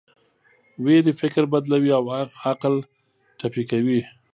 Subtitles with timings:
[0.83, 2.03] ویرې فکر بدلوي او
[2.49, 2.75] عقل
[3.39, 4.01] ټپي کوي.